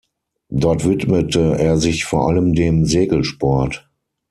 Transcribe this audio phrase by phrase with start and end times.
[0.49, 3.87] Dort widmete er sich vor allem dem Segelsport.